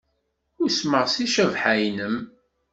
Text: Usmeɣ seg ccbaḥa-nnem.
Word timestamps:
Usmeɣ 0.63 1.05
seg 1.13 1.27
ccbaḥa-nnem. 1.31 2.15